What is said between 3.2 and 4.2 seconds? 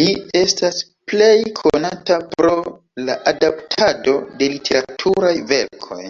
adaptado